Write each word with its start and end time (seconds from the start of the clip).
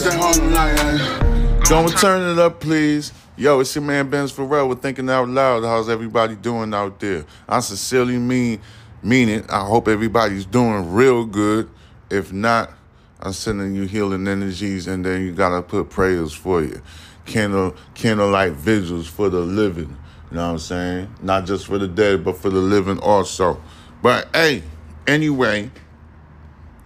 It's 0.00 0.06
that 0.06 0.16
Harlem 0.16 0.52
night. 0.52 1.64
Don't 1.64 1.90
turn 1.98 2.30
it 2.30 2.38
up, 2.38 2.60
please. 2.60 3.12
Yo, 3.36 3.58
it's 3.58 3.74
your 3.74 3.82
man 3.82 4.08
Benz 4.08 4.32
Pharrell 4.32 4.68
with 4.68 4.80
Thinking 4.80 5.10
Out 5.10 5.28
Loud. 5.28 5.64
How's 5.64 5.88
everybody 5.88 6.36
doing 6.36 6.72
out 6.72 7.00
there? 7.00 7.26
I 7.48 7.58
sincerely 7.58 8.16
mean 8.16 8.60
mean 9.02 9.28
it. 9.28 9.50
I 9.50 9.64
hope 9.64 9.88
everybody's 9.88 10.46
doing 10.46 10.92
real 10.92 11.24
good. 11.24 11.68
If 12.10 12.32
not, 12.32 12.70
I'm 13.18 13.32
sending 13.32 13.74
you 13.74 13.86
healing 13.86 14.28
energies, 14.28 14.86
and 14.86 15.04
then 15.04 15.22
you 15.22 15.32
gotta 15.32 15.62
put 15.62 15.90
prayers 15.90 16.32
for 16.32 16.62
you. 16.62 16.80
Candle 17.26 17.74
candlelight 17.94 18.52
vigils 18.52 19.08
for 19.08 19.28
the 19.28 19.40
living. 19.40 19.96
You 20.30 20.36
know 20.36 20.46
what 20.46 20.52
I'm 20.52 20.58
saying? 20.60 21.14
Not 21.22 21.44
just 21.44 21.66
for 21.66 21.76
the 21.76 21.88
dead, 21.88 22.22
but 22.22 22.36
for 22.36 22.50
the 22.50 22.60
living 22.60 23.00
also. 23.00 23.60
But 24.00 24.28
hey, 24.32 24.62
anyway, 25.08 25.72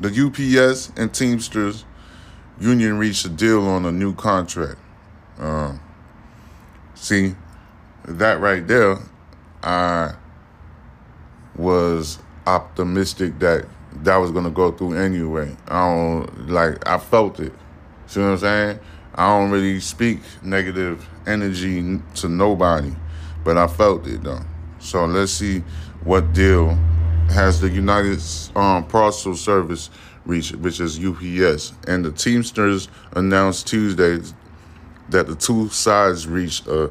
the 0.00 0.08
UPS 0.08 0.92
and 0.96 1.12
Teamsters 1.12 1.84
union 2.60 2.98
reached 2.98 3.24
a 3.24 3.28
deal 3.28 3.66
on 3.66 3.84
a 3.84 3.92
new 3.92 4.14
contract. 4.14 4.78
Uh, 5.38 5.76
see, 6.94 7.34
that 8.04 8.40
right 8.40 8.66
there, 8.66 8.98
I 9.62 10.14
was 11.56 12.18
optimistic 12.46 13.38
that 13.38 13.66
that 14.02 14.16
was 14.16 14.30
gonna 14.30 14.50
go 14.50 14.72
through 14.72 14.94
anyway. 14.94 15.54
I 15.68 15.86
don't 15.86 16.48
like 16.48 16.86
I 16.88 16.98
felt 16.98 17.40
it. 17.40 17.52
See 18.06 18.20
what 18.20 18.26
I'm 18.26 18.38
saying? 18.38 18.80
I 19.14 19.28
don't 19.28 19.50
really 19.50 19.80
speak 19.80 20.20
negative 20.42 21.06
energy 21.26 22.00
to 22.14 22.28
nobody, 22.28 22.94
but 23.44 23.58
I 23.58 23.66
felt 23.66 24.06
it 24.06 24.22
though. 24.22 24.40
So 24.78 25.04
let's 25.04 25.32
see 25.32 25.60
what 26.02 26.32
deal 26.32 26.78
has 27.30 27.60
the 27.60 27.68
United 27.68 28.20
um, 28.56 28.84
Parcel 28.86 29.36
Service 29.36 29.90
reached, 30.24 30.56
which 30.56 30.80
is 30.80 30.98
UPS, 30.98 31.72
and 31.86 32.04
the 32.04 32.12
Teamsters 32.12 32.88
announced 33.12 33.66
Tuesday 33.66 34.18
that 35.08 35.26
the 35.26 35.34
two 35.34 35.68
sides 35.68 36.26
reached 36.26 36.66
a 36.66 36.90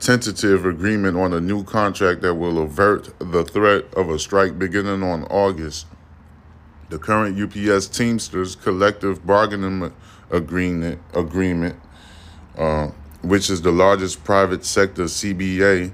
tentative 0.00 0.64
agreement 0.64 1.16
on 1.16 1.32
a 1.32 1.40
new 1.40 1.64
contract 1.64 2.22
that 2.22 2.34
will 2.34 2.62
avert 2.62 3.12
the 3.18 3.44
threat 3.44 3.84
of 3.94 4.08
a 4.10 4.18
strike 4.18 4.58
beginning 4.58 5.02
on 5.02 5.24
August. 5.24 5.86
The 6.88 6.98
current 6.98 7.38
UPS 7.38 7.88
Teamsters 7.88 8.56
collective 8.56 9.26
bargaining 9.26 9.92
agreement, 10.30 11.00
agreement 11.14 11.76
uh, 12.56 12.90
which 13.22 13.50
is 13.50 13.62
the 13.62 13.72
largest 13.72 14.24
private 14.24 14.64
sector 14.64 15.04
CBA 15.04 15.92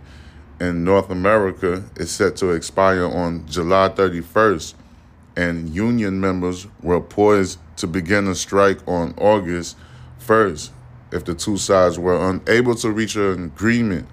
in 0.61 0.85
North 0.85 1.11
America, 1.11 1.85
is 1.97 2.11
set 2.11 2.37
to 2.37 2.51
expire 2.51 3.07
on 3.07 3.47
July 3.47 3.89
31st, 3.89 4.75
and 5.37 5.69
union 5.69 6.21
members 6.21 6.67
were 6.83 7.01
poised 7.01 7.59
to 7.77 7.87
begin 7.87 8.29
a 8.29 8.35
strike 8.35 8.87
on 8.87 9.15
August 9.19 9.77
1st 10.21 10.71
if 11.13 11.25
the 11.25 11.35
two 11.35 11.57
sides 11.57 11.99
were 11.99 12.31
unable 12.31 12.75
to 12.75 12.91
reach 12.91 13.17
an 13.17 13.45
agreement. 13.45 14.09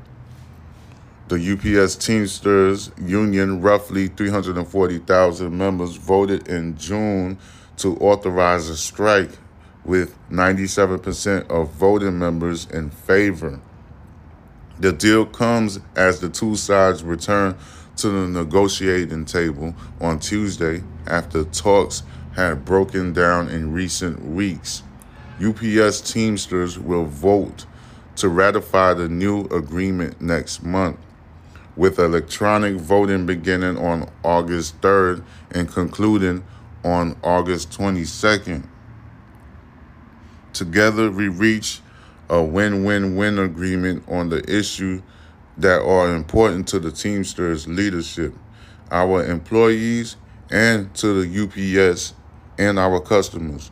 The 1.30 1.54
UPS 1.54 1.96
Teamsters 1.96 2.92
Union, 2.98 3.62
roughly 3.62 4.10
340,000 4.10 5.58
members, 5.58 5.96
voted 5.96 6.48
in 6.48 6.78
June 6.78 7.38
to 7.78 7.96
authorize 7.98 8.70
a 8.70 8.76
strike 8.76 9.32
with 9.86 10.16
97% 10.30 11.50
of 11.50 11.72
voting 11.72 12.20
members 12.20 12.68
in 12.70 12.92
favor. 12.92 13.60
The 14.80 14.92
deal 14.92 15.26
comes 15.26 15.80
as 15.96 16.20
the 16.20 16.30
two 16.30 16.56
sides 16.56 17.04
return 17.04 17.56
to 18.02 18.10
the 18.10 18.28
negotiating 18.28 19.26
table 19.26 19.76
on 20.00 20.20
Tuesday 20.20 20.84
after 21.06 21.44
talks 21.44 22.02
had 22.36 22.66
broken 22.66 23.14
down 23.14 23.48
in 23.50 23.72
recent 23.72 24.26
weeks. 24.26 24.82
UPS 25.44 26.02
Teamsters 26.02 26.80
will 26.80 27.06
vote 27.06 27.66
to 28.16 28.28
ratify 28.28 28.94
the 28.96 29.08
new 29.08 29.46
agreement 29.46 30.20
next 30.20 30.64
month, 30.64 30.98
with 31.76 32.00
electronic 32.00 32.76
voting 32.76 33.26
beginning 33.28 33.78
on 33.78 34.10
August 34.24 34.82
3rd 34.82 35.24
and 35.52 35.70
concluding 35.70 36.44
on 36.84 37.16
August 37.24 37.70
22nd. 37.72 38.64
Together, 40.54 41.12
we 41.12 41.28
reach 41.28 41.82
a 42.30 42.42
win 42.42 42.84
win 42.84 43.16
win 43.16 43.38
agreement 43.38 44.04
on 44.08 44.30
the 44.30 44.44
issue 44.52 45.02
that 45.58 45.82
are 45.82 46.14
important 46.14 46.68
to 46.70 46.80
the 46.80 46.92
Teamsters 46.92 47.68
leadership, 47.68 48.34
our 48.90 49.26
employees, 49.26 50.18
and 50.50 50.94
to 50.96 51.24
the 51.24 51.44
UPS 51.44 52.14
and 52.58 52.78
our 52.78 53.00
customers. 53.00 53.72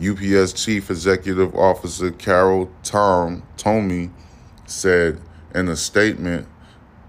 UPS 0.00 0.52
Chief 0.52 0.90
Executive 0.90 1.54
Officer 1.54 2.10
Carol 2.10 2.70
Tom 2.82 3.42
Tomé 3.56 4.10
said 4.66 5.20
in 5.54 5.68
a 5.68 5.76
statement, 5.76 6.46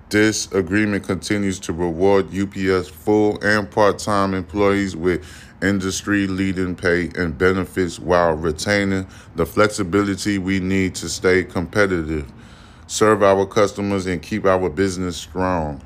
this 0.10 0.52
agreement 0.54 1.04
continues 1.04 1.60
to 1.60 1.74
reward 1.74 2.36
UPS 2.36 2.90
full 2.90 3.40
and 3.44 3.70
part-time 3.70 4.34
employees 4.34 4.96
with 4.96 5.24
industry 5.62 6.26
leading 6.26 6.76
pay 6.76 7.12
and 7.16 7.38
benefits 7.38 8.00
while 8.00 8.34
retaining 8.34 9.06
the 9.36 9.46
flexibility 9.46 10.40
we 10.40 10.60
need 10.60 10.96
to 10.96 11.08
stay 11.08 11.44
competitive, 11.44 12.32
serve 12.90 13.22
our 13.22 13.46
customers, 13.46 14.08
and 14.08 14.20
keep 14.20 14.46
our 14.46 14.68
business 14.68 15.16
strong. 15.16 15.80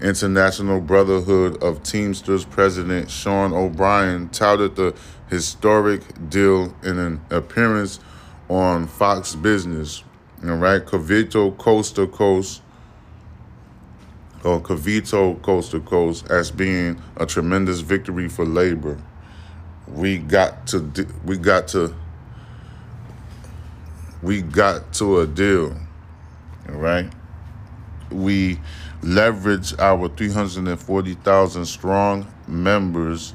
International 0.00 0.80
Brotherhood 0.80 1.62
of 1.62 1.84
Teamsters 1.84 2.44
President 2.44 3.08
Sean 3.08 3.52
O'Brien 3.52 4.28
touted 4.30 4.74
the 4.74 4.94
historic 5.30 6.02
deal 6.28 6.74
in 6.82 6.98
an 6.98 7.20
appearance 7.30 8.00
on 8.48 8.88
Fox 8.88 9.36
Business. 9.36 10.02
All 10.44 10.56
right, 10.56 10.84
Cavuto 10.84 11.56
Coast 11.56 11.94
to 11.94 12.08
Coast, 12.08 12.60
or 14.42 14.60
Cavuto 14.60 15.40
Coast 15.42 15.70
to 15.70 15.80
Coast, 15.80 16.28
as 16.28 16.50
being 16.50 17.00
a 17.16 17.24
tremendous 17.24 17.80
victory 17.80 18.28
for 18.28 18.44
labor. 18.44 19.00
We 19.86 20.18
got 20.18 20.66
to, 20.68 21.06
we 21.24 21.38
got 21.38 21.68
to, 21.68 21.94
we 24.22 24.42
got 24.42 24.92
to 24.94 25.20
a 25.20 25.26
deal. 25.28 25.85
All 26.68 26.76
right, 26.76 27.10
we 28.10 28.60
leverage 29.02 29.78
our 29.78 30.08
340,000 30.08 31.66
strong 31.66 32.26
members 32.48 33.34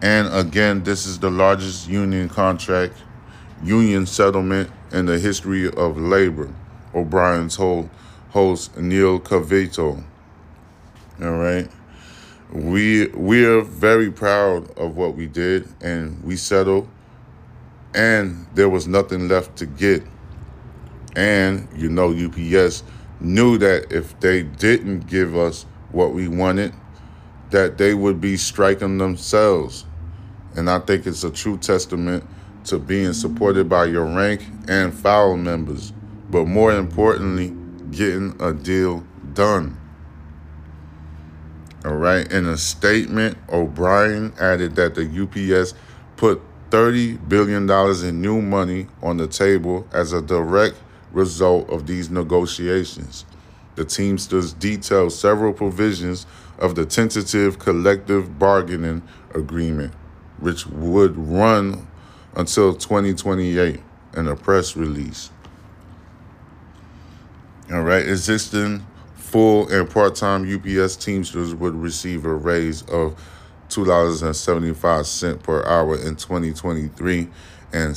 and 0.00 0.32
again, 0.32 0.84
this 0.84 1.06
is 1.06 1.18
the 1.18 1.30
largest 1.30 1.88
union 1.88 2.28
contract, 2.28 2.94
union 3.64 4.06
settlement 4.06 4.70
in 4.92 5.06
the 5.06 5.18
history 5.18 5.70
of 5.72 5.98
labor. 5.98 6.54
O'Brien's 6.94 7.56
whole 7.56 7.90
host 8.30 8.76
Neil 8.76 9.18
Cavuto. 9.18 10.02
All 11.20 11.32
right. 11.32 11.68
We 12.52 13.08
we 13.08 13.44
are 13.44 13.60
very 13.60 14.10
proud 14.10 14.70
of 14.78 14.96
what 14.96 15.16
we 15.16 15.26
did 15.26 15.68
and 15.82 16.22
we 16.22 16.36
settled 16.36 16.88
and 17.94 18.46
there 18.54 18.68
was 18.68 18.86
nothing 18.86 19.28
left 19.28 19.56
to 19.56 19.66
get. 19.66 20.02
And 21.18 21.66
you 21.74 21.88
know 21.88 22.12
UPS 22.12 22.84
knew 23.18 23.58
that 23.58 23.90
if 23.90 24.18
they 24.20 24.44
didn't 24.44 25.08
give 25.08 25.36
us 25.36 25.66
what 25.90 26.12
we 26.12 26.28
wanted, 26.28 26.72
that 27.50 27.76
they 27.76 27.92
would 27.92 28.20
be 28.20 28.36
striking 28.36 28.98
themselves. 28.98 29.84
And 30.54 30.70
I 30.70 30.78
think 30.78 31.08
it's 31.08 31.24
a 31.24 31.30
true 31.32 31.58
testament 31.58 32.24
to 32.66 32.78
being 32.78 33.12
supported 33.14 33.68
by 33.68 33.86
your 33.86 34.04
rank 34.04 34.46
and 34.68 34.94
file 34.94 35.36
members, 35.36 35.92
but 36.30 36.44
more 36.44 36.72
importantly, 36.72 37.52
getting 37.90 38.40
a 38.40 38.52
deal 38.52 39.04
done. 39.34 39.76
All 41.84 41.96
right. 41.96 42.30
In 42.30 42.46
a 42.46 42.56
statement, 42.56 43.38
O'Brien 43.48 44.32
added 44.38 44.76
that 44.76 44.94
the 44.94 45.02
UPS 45.02 45.74
put 46.16 46.40
$30 46.70 47.28
billion 47.28 47.68
in 48.08 48.22
new 48.22 48.40
money 48.40 48.86
on 49.02 49.16
the 49.16 49.26
table 49.26 49.88
as 49.92 50.12
a 50.12 50.22
direct 50.22 50.76
result 51.12 51.68
of 51.70 51.86
these 51.86 52.10
negotiations. 52.10 53.24
The 53.76 53.84
Teamsters 53.84 54.52
detailed 54.52 55.12
several 55.12 55.52
provisions 55.52 56.26
of 56.58 56.74
the 56.74 56.84
tentative 56.84 57.58
collective 57.58 58.38
bargaining 58.38 59.02
agreement, 59.34 59.94
which 60.40 60.66
would 60.66 61.16
run 61.16 61.86
until 62.34 62.74
2028 62.74 63.80
in 64.16 64.28
a 64.28 64.36
press 64.36 64.76
release. 64.76 65.30
All 67.70 67.82
right, 67.82 68.06
existing 68.06 68.84
full 69.14 69.68
and 69.68 69.88
part 69.88 70.14
time 70.14 70.42
UPS 70.42 70.96
Teamsters 70.96 71.54
would 71.54 71.74
receive 71.74 72.24
a 72.24 72.34
raise 72.34 72.82
of 72.82 73.14
$2.75 73.68 75.42
per 75.42 75.64
hour 75.66 75.94
in 75.96 76.16
2023 76.16 77.28
and 77.72 77.94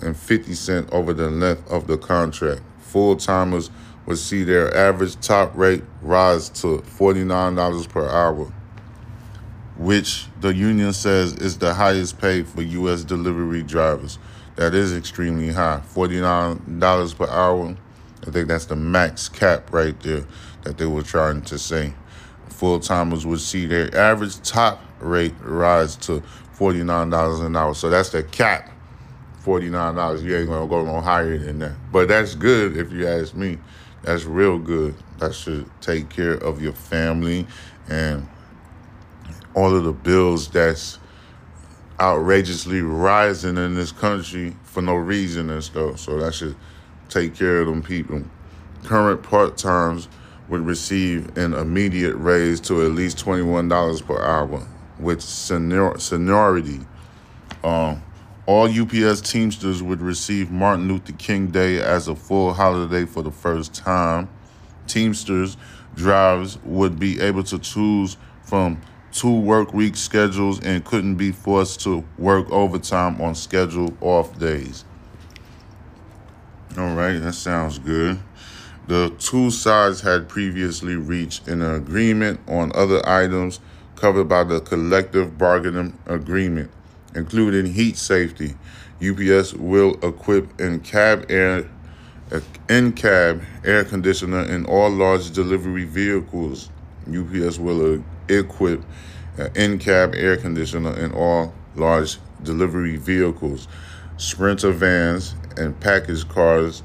$7.50 0.00 0.92
over 0.92 1.12
the 1.12 1.30
length 1.30 1.68
of 1.70 1.86
the 1.86 1.98
contract. 1.98 2.62
Full 2.80 3.16
timers 3.16 3.70
would 4.06 4.18
see 4.18 4.44
their 4.44 4.74
average 4.76 5.20
top 5.20 5.56
rate 5.56 5.82
rise 6.02 6.48
to 6.50 6.78
$49 6.78 7.88
per 7.88 8.08
hour. 8.08 8.52
which 9.78 10.26
the 10.40 10.54
union 10.54 10.92
says 10.92 11.34
is 11.34 11.58
the 11.58 11.74
highest 11.74 12.18
paid 12.18 12.48
for 12.48 12.62
U.S. 12.62 13.04
delivery 13.04 13.62
drivers. 13.62 14.18
That 14.56 14.74
is 14.74 14.96
extremely 14.96 15.50
high, 15.52 15.82
$49 15.94 17.16
per 17.16 17.28
hour. 17.28 17.76
I 18.26 18.30
think 18.30 18.48
that's 18.48 18.66
the 18.66 18.76
max 18.76 19.28
cap 19.28 19.72
right 19.72 19.98
there 20.00 20.24
that 20.64 20.78
they 20.78 20.86
were 20.86 21.02
trying 21.02 21.42
to 21.42 21.58
say. 21.58 21.92
Full 22.48 22.80
timers 22.80 23.26
would 23.26 23.40
see 23.40 23.66
their 23.66 23.94
average 23.94 24.40
top 24.42 24.80
rate 25.00 25.34
rise 25.42 25.96
to 25.96 26.22
$49 26.58 27.44
an 27.44 27.56
hour. 27.56 27.74
So 27.74 27.90
that's 27.90 28.10
the 28.10 28.22
cap, 28.22 28.70
$49. 29.46 30.22
You 30.24 30.36
ain't 30.36 30.48
gonna 30.48 30.66
go 30.66 30.84
no 30.84 31.00
higher 31.00 31.38
than 31.38 31.60
that. 31.60 31.74
But 31.92 32.08
that's 32.08 32.34
good 32.34 32.76
if 32.76 32.92
you 32.92 33.06
ask 33.06 33.34
me. 33.34 33.58
That's 34.02 34.24
real 34.24 34.58
good. 34.58 34.94
That 35.18 35.34
should 35.34 35.70
take 35.80 36.10
care 36.10 36.34
of 36.34 36.60
your 36.60 36.72
family 36.72 37.46
and 37.88 38.28
all 39.54 39.74
of 39.74 39.84
the 39.84 39.92
bills 39.92 40.48
that's 40.48 40.98
outrageously 41.98 42.82
rising 42.82 43.56
in 43.56 43.74
this 43.74 43.92
country 43.92 44.54
for 44.64 44.82
no 44.82 44.96
reason 44.96 45.48
and 45.50 45.62
stuff. 45.62 46.00
So 46.00 46.18
that 46.18 46.34
should 46.34 46.56
take 47.08 47.34
care 47.34 47.60
of 47.60 47.68
them 47.68 47.82
people. 47.82 48.22
Current 48.84 49.22
part 49.22 49.56
times 49.56 50.08
would 50.48 50.60
receive 50.66 51.36
an 51.38 51.54
immediate 51.54 52.14
raise 52.16 52.60
to 52.60 52.84
at 52.84 52.92
least 52.92 53.24
$21 53.24 54.06
per 54.06 54.22
hour 54.22 54.66
with 54.98 55.22
senior, 55.22 55.98
seniority. 55.98 56.80
Um, 57.64 58.02
all 58.46 58.68
UPS 58.68 59.20
Teamsters 59.20 59.82
would 59.82 60.00
receive 60.00 60.50
Martin 60.50 60.86
Luther 60.88 61.12
King 61.12 61.48
Day 61.48 61.80
as 61.80 62.06
a 62.06 62.14
full 62.14 62.54
holiday 62.54 63.04
for 63.04 63.22
the 63.22 63.32
first 63.32 63.74
time. 63.74 64.28
Teamsters 64.86 65.56
drivers 65.96 66.58
would 66.62 66.98
be 66.98 67.20
able 67.20 67.42
to 67.42 67.58
choose 67.58 68.16
from 68.42 68.80
two 69.10 69.40
work 69.40 69.72
week 69.74 69.96
schedules 69.96 70.60
and 70.60 70.84
couldn't 70.84 71.16
be 71.16 71.32
forced 71.32 71.80
to 71.80 72.04
work 72.18 72.48
overtime 72.50 73.20
on 73.20 73.34
scheduled 73.34 73.96
off 74.00 74.38
days. 74.38 74.84
All 76.78 76.94
right, 76.94 77.18
that 77.18 77.32
sounds 77.32 77.78
good. 77.78 78.18
The 78.86 79.10
two 79.18 79.50
sides 79.50 80.02
had 80.02 80.28
previously 80.28 80.94
reached 80.94 81.48
an 81.48 81.62
agreement 81.62 82.38
on 82.46 82.70
other 82.76 83.06
items 83.08 83.58
covered 83.96 84.28
by 84.28 84.44
the 84.44 84.60
collective 84.60 85.36
bargaining 85.36 85.98
agreement, 86.06 86.70
including 87.16 87.72
heat 87.72 87.96
safety. 87.96 88.54
UPS 89.02 89.54
will 89.54 89.94
equip 90.02 90.60
in 90.60 90.80
cab 90.80 91.26
air 91.28 91.68
in 92.68 92.92
cab 92.92 93.42
air 93.64 93.84
conditioner 93.84 94.42
in 94.42 94.64
all 94.66 94.90
large 94.90 95.30
delivery 95.30 95.84
vehicles. 95.84 96.70
UPS 97.08 97.58
will 97.58 98.02
equip 98.28 98.82
uh, 99.38 99.48
in 99.54 99.78
cab 99.78 100.12
air 100.14 100.36
conditioner 100.36 100.96
in 100.98 101.12
all 101.12 101.54
large 101.76 102.18
delivery 102.42 102.96
vehicles, 102.96 103.68
Sprinter 104.16 104.72
vans, 104.72 105.34
and 105.56 105.78
package 105.80 106.28
cars 106.28 106.82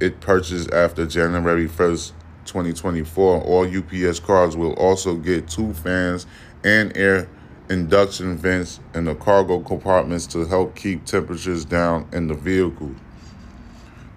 it 0.00 0.20
purchased 0.20 0.72
after 0.72 1.06
January 1.06 1.68
1st, 1.68 2.12
2024. 2.44 3.42
All 3.42 3.66
UPS 3.66 4.20
cars 4.20 4.56
will 4.56 4.72
also 4.74 5.16
get 5.16 5.48
two 5.48 5.74
fans 5.74 6.26
and 6.64 6.96
air 6.96 7.28
induction 7.70 8.36
vents 8.36 8.80
in 8.94 9.04
the 9.04 9.14
cargo 9.14 9.60
compartments 9.60 10.26
to 10.28 10.46
help 10.46 10.74
keep 10.74 11.04
temperatures 11.04 11.64
down 11.64 12.08
in 12.12 12.28
the 12.28 12.34
vehicle. 12.34 12.94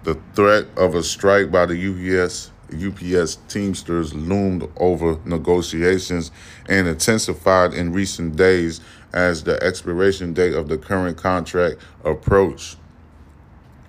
The 0.04 0.18
threat 0.34 0.66
of 0.76 0.94
a 0.94 1.02
strike 1.02 1.50
by 1.50 1.66
the 1.66 1.76
UPS 1.76 2.50
UPS 2.72 3.36
Teamsters 3.48 4.14
loomed 4.14 4.68
over 4.78 5.18
negotiations 5.24 6.30
and 6.68 6.88
intensified 6.88 7.74
in 7.74 7.92
recent 7.92 8.36
days 8.36 8.80
as 9.12 9.44
the 9.44 9.62
expiration 9.62 10.32
date 10.32 10.54
of 10.54 10.68
the 10.68 10.78
current 10.78 11.18
contract 11.18 11.76
approached. 12.04 12.76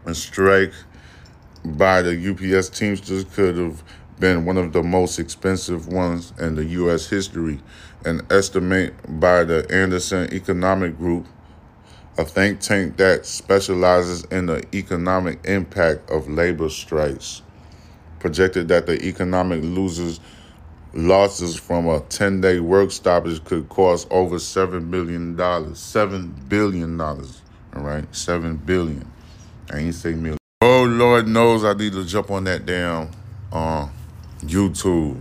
A 0.06 0.14
strike 0.14 0.74
by 1.64 2.02
the 2.02 2.30
UPS 2.30 2.70
Teamsters 2.70 3.24
could 3.24 3.58
have 3.58 3.84
been 4.24 4.46
one 4.46 4.56
of 4.56 4.72
the 4.72 4.82
most 4.82 5.20
expensive 5.20 5.90
ones 5.90 6.32
in 6.40 6.56
the 6.56 6.64
U.S. 6.64 7.10
history. 7.10 7.60
An 8.06 8.26
estimate 8.30 8.94
by 9.20 9.44
the 9.44 9.70
Anderson 9.70 10.34
Economic 10.34 10.98
Group, 10.98 11.26
a 12.18 12.24
think 12.24 12.62
tank 12.62 12.96
that 12.96 13.26
specializes 13.26 14.24
in 14.32 14.46
the 14.46 14.64
economic 14.74 15.44
impact 15.44 16.10
of 16.10 16.30
labor 16.30 16.70
strikes 16.70 17.42
projected 18.20 18.70
that 18.70 18.86
the 18.86 19.06
economic 19.06 19.62
losers 19.62 20.22
losses 20.94 21.58
from 21.58 21.86
a 21.88 22.00
10-day 22.00 22.62
work 22.62 22.92
stoppage 22.92 23.44
could 23.44 23.68
cost 23.68 24.08
over 24.10 24.38
$7 24.38 24.90
billion. 24.90 25.36
$7 25.36 26.48
billion. 26.48 27.02
All 27.02 27.20
right? 27.74 28.16
7 28.16 28.56
billion. 28.56 29.12
I 29.70 29.80
ain't 29.80 29.96
say 29.96 30.14
million. 30.14 30.38
Oh, 30.62 30.86
Lord 30.86 31.28
knows 31.28 31.66
I 31.66 31.74
need 31.74 31.92
to 31.92 32.06
jump 32.06 32.32
on 32.32 32.46
that 32.46 32.66
damn 32.66 33.12
uh, 33.52 33.90
YouTube. 34.44 35.20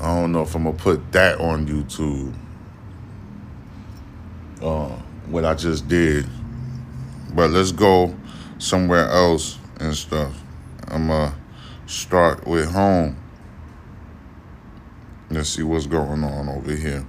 I 0.00 0.06
don't 0.14 0.32
know 0.32 0.42
if 0.42 0.54
I'm 0.54 0.64
to 0.64 0.72
put 0.72 1.12
that 1.12 1.40
on 1.40 1.66
YouTube. 1.66 2.34
Uh, 4.62 4.88
what 5.26 5.44
I 5.44 5.54
just 5.54 5.88
did. 5.88 6.26
But 7.34 7.50
let's 7.50 7.72
go 7.72 8.14
somewhere 8.58 9.08
else 9.08 9.58
and 9.78 9.94
stuff. 9.94 10.34
I'm 10.88 11.08
gonna 11.08 11.34
start 11.86 12.46
with 12.46 12.70
home. 12.70 13.16
Let's 15.30 15.50
see 15.50 15.62
what's 15.62 15.86
going 15.86 16.24
on 16.24 16.48
over 16.48 16.74
here 16.74 17.06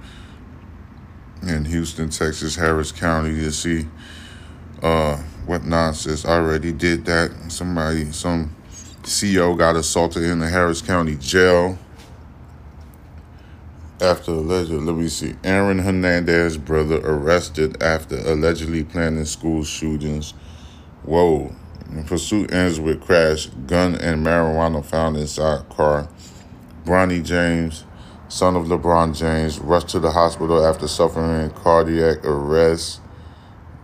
in 1.42 1.64
Houston, 1.64 2.08
Texas, 2.08 2.54
Harris 2.54 2.92
County 2.92 3.30
You 3.30 3.50
see 3.50 3.86
uh, 4.82 5.16
what 5.46 5.64
nonsense. 5.64 6.24
I 6.24 6.36
already 6.36 6.72
did 6.72 7.04
that. 7.06 7.32
Somebody, 7.48 8.12
some 8.12 8.54
CEO 9.02 9.56
got 9.56 9.76
assaulted 9.76 10.22
in 10.22 10.38
the 10.38 10.48
Harris 10.48 10.80
County 10.80 11.16
jail 11.16 11.78
after 14.02 14.32
allegedly, 14.32 14.80
let 14.80 14.96
me 14.96 15.08
see, 15.08 15.36
Aaron 15.44 15.78
Hernandez 15.78 16.58
brother 16.58 17.00
arrested 17.04 17.80
after 17.80 18.16
allegedly 18.18 18.82
planning 18.82 19.24
school 19.24 19.62
shootings. 19.62 20.32
Whoa, 21.04 21.54
pursuit 22.06 22.52
ends 22.52 22.80
with 22.80 23.00
crash, 23.00 23.46
gun 23.66 23.94
and 23.94 24.26
marijuana 24.26 24.84
found 24.84 25.16
inside 25.16 25.68
car. 25.68 26.08
Bronny 26.84 27.24
James, 27.24 27.84
son 28.28 28.56
of 28.56 28.66
LeBron 28.66 29.16
James, 29.16 29.60
rushed 29.60 29.90
to 29.90 30.00
the 30.00 30.10
hospital 30.10 30.66
after 30.66 30.88
suffering 30.88 31.50
cardiac 31.50 32.24
arrest. 32.24 33.00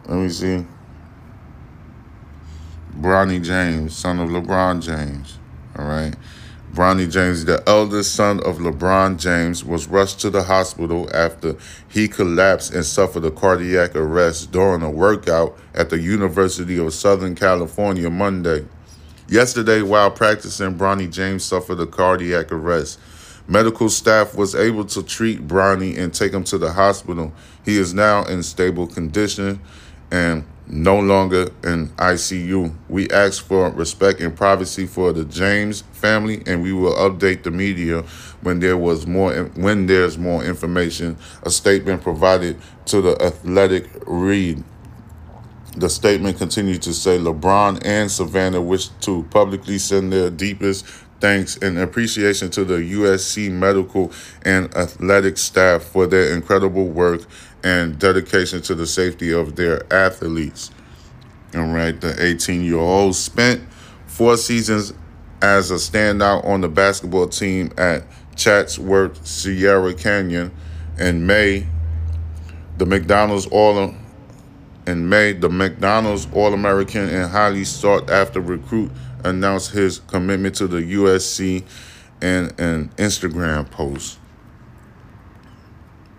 Let 0.09 0.17
me 0.17 0.29
see. 0.31 0.67
Bronny 3.00 3.40
James, 3.40 3.96
son 3.96 4.19
of 4.19 4.28
LeBron 4.28 4.82
James. 4.82 5.38
All 5.78 5.86
right. 5.86 6.17
Bronny 6.74 7.08
James, 7.08 7.44
the 7.44 7.62
eldest 7.67 8.14
son 8.14 8.40
of 8.40 8.58
LeBron 8.58 9.19
James, 9.19 9.64
was 9.64 9.86
rushed 9.86 10.20
to 10.20 10.31
the 10.31 10.43
hospital 10.43 11.08
after 11.14 11.55
he 11.88 12.08
collapsed 12.08 12.74
and 12.74 12.84
suffered 12.84 13.24
a 13.24 13.31
cardiac 13.31 13.94
arrest 13.94 14.50
during 14.50 14.82
a 14.82 14.90
workout 14.90 15.56
at 15.74 15.90
the 15.90 16.00
University 16.00 16.76
of 16.76 16.93
Southern 16.93 17.36
California 17.36 18.10
Monday. 18.10 18.67
Yesterday, 19.28 19.82
while 19.82 20.10
practicing, 20.10 20.76
Bronny 20.76 21.08
James 21.08 21.44
suffered 21.44 21.78
a 21.78 21.86
cardiac 21.86 22.50
arrest. 22.50 22.98
Medical 23.46 23.88
staff 23.88 24.34
was 24.34 24.56
able 24.56 24.84
to 24.86 25.05
treat 25.05 25.46
Bronny 25.46 25.96
and 25.96 26.12
take 26.12 26.32
him 26.32 26.44
to 26.44 26.58
the 26.58 26.72
hospital. 26.72 27.32
He 27.64 27.78
is 27.78 27.94
now 27.94 28.24
in 28.24 28.43
stable 28.43 28.88
condition 28.88 29.60
and 30.10 30.44
no 30.70 30.98
longer 30.98 31.48
in 31.65 31.89
ICU. 31.96 32.75
We 32.89 33.08
ask 33.10 33.44
for 33.44 33.70
respect 33.70 34.20
and 34.20 34.37
privacy 34.37 34.87
for 34.87 35.13
the 35.13 35.25
James 35.25 35.82
family, 35.93 36.43
and 36.46 36.63
we 36.63 36.72
will 36.72 36.94
update 36.94 37.43
the 37.43 37.51
media 37.51 38.03
when 38.43 38.60
there 38.60 38.77
was 38.77 39.06
more 39.06 39.32
when 39.55 39.87
there's 39.87 40.19
more 40.19 40.44
information. 40.44 41.17
A 41.43 41.51
statement 41.51 42.03
provided 42.03 42.58
to 42.87 43.01
the 43.01 43.20
Athletic 43.22 43.89
read. 44.06 44.63
The 45.77 45.89
statement 45.89 46.39
continued 46.39 46.82
to 46.82 46.94
say 46.94 47.19
LeBron 47.19 47.82
and 47.84 48.10
Savannah 48.10 48.60
wish 48.60 48.89
to 49.03 49.22
publicly 49.31 49.79
send 49.79 50.13
their 50.13 50.29
deepest 50.29 50.87
thanks 51.20 51.56
and 51.58 51.79
appreciation 51.79 52.51
to 52.51 52.65
the 52.65 52.77
USC 52.77 53.51
medical 53.51 54.13
and 54.43 54.75
athletic 54.77 55.37
staff 55.39 55.82
for 55.82 56.06
their 56.06 56.34
incredible 56.34 56.87
work 56.87 57.22
and 57.65 57.98
dedication 57.98 58.63
to 58.63 58.75
the 58.75 58.87
safety 58.87 59.32
of 59.32 59.56
their 59.56 59.93
athletes. 59.93 60.70
All 61.55 61.67
right, 61.67 61.98
the 61.98 62.15
18 62.22 62.63
year 62.63 62.79
old 62.79 63.17
spent 63.17 63.63
four 64.06 64.37
seasons 64.37 64.93
as 65.41 65.70
a 65.70 65.75
standout 65.75 66.44
on 66.44 66.60
the 66.60 66.69
basketball 66.69 67.29
team 67.29 67.72
at 67.79 68.05
Chatsworth 68.37 69.27
Sierra 69.27 69.94
Canyon. 69.94 70.53
In 70.98 71.27
May, 71.27 71.67
the 72.77 72.87
McDonald's 72.87 73.46
All 73.46 73.94
in 74.87 75.08
May, 75.08 75.32
the 75.32 75.48
McDonald's 75.48 76.27
All 76.32 76.55
American 76.55 77.08
and 77.08 77.31
highly 77.31 77.65
sought 77.65 78.10
after 78.10 78.41
recruit 78.41 78.91
announced 79.25 79.72
his 79.72 79.98
commitment 80.01 80.55
to 80.56 80.67
the 80.67 80.79
USC 80.79 81.65
in 82.20 82.53
an 82.58 82.89
Instagram 82.96 83.70
post. 83.70 84.19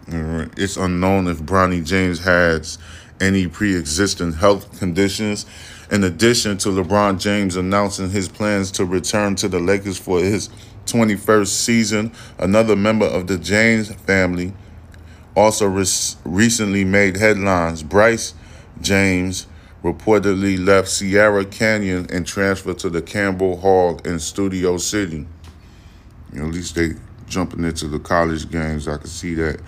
It's 0.08 0.78
unknown 0.78 1.28
if 1.28 1.40
Bronny 1.40 1.86
James 1.86 2.20
has 2.22 2.78
any 3.22 3.48
pre-existing 3.48 4.34
health 4.34 4.80
conditions. 4.80 5.46
In 5.92 6.04
addition 6.04 6.58
to 6.60 6.70
LeBron 6.70 7.20
James 7.20 7.56
announcing 7.56 8.10
his 8.10 8.28
plans 8.28 8.72
to 8.72 8.86
return 8.86 9.36
to 9.36 9.48
the 9.48 9.60
Lakers 9.60 9.98
for 9.98 10.20
his 10.20 10.50
21st 10.86 11.48
season, 11.48 12.12
another 12.38 12.76
member 12.76 13.06
of 13.06 13.28
the 13.28 13.38
James 13.38 13.94
family 13.94 14.54
also 15.36 15.68
recently 16.26 16.84
made 16.84 17.18
headlines. 17.18 17.84
Bryce 17.84 18.34
James 18.82 19.46
reportedly 19.84 20.64
left 20.64 20.90
Sierra 20.90 21.46
Canyon 21.46 22.08
and 22.12 22.26
transferred 22.28 22.80
to 22.80 22.90
the 22.90 23.02
Campbell 23.02 23.58
Hall 23.58 24.00
in 24.06 24.20
Studio 24.20 24.78
City. 24.78 25.26
You 26.34 26.40
know, 26.40 26.48
at 26.48 26.54
least 26.54 26.76
they 26.76 26.94
jumping 27.28 27.64
into 27.64 27.88
the 27.88 28.00
college 28.00 28.50
games. 28.50 28.88
I 28.88 28.98
can 28.98 29.08
see 29.08 29.36
that. 29.36 29.60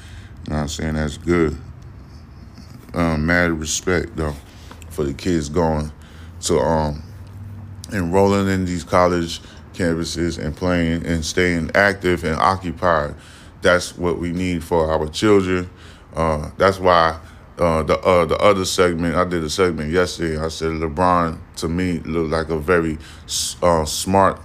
You 0.48 0.54
know 0.54 0.58
I'm 0.58 0.68
saying? 0.68 0.96
That's 0.96 1.18
good. 1.18 1.58
Um, 2.94 3.26
mad 3.26 3.52
respect 3.52 4.18
though 4.18 4.36
for 4.90 5.06
the 5.06 5.14
kids 5.14 5.48
going 5.48 5.92
to 6.42 6.60
um 6.60 7.02
enrolling 7.94 8.50
in 8.50 8.66
these 8.66 8.84
college 8.84 9.40
campuses 9.74 10.44
and 10.44 10.56
playing 10.56 11.06
and 11.06 11.24
staying 11.24 11.72
active 11.76 12.24
and 12.24 12.36
occupied. 12.36 13.16
That's 13.62 13.98
what 13.98 14.18
we 14.20 14.32
need 14.32 14.64
for 14.64 14.92
our 14.92 15.08
children. 15.08 15.70
Uh, 16.14 16.52
that's 16.58 16.80
why 16.80 17.20
uh, 17.62 17.84
the 17.84 18.00
uh, 18.00 18.26
the 18.26 18.38
other 18.38 18.66
segment 18.66 19.16
I 19.16 19.24
did 19.24 19.44
a 19.44 19.50
segment 19.50 19.92
yesterday. 19.92 20.44
I 20.44 20.48
said 20.48 20.72
LeBron 20.72 21.38
to 21.58 21.68
me 21.68 22.00
looked 22.00 22.32
like 22.32 22.50
a 22.50 22.58
very 22.58 22.98
uh, 23.62 23.86
smart 23.86 24.42